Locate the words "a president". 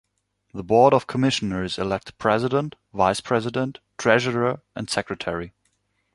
2.09-2.75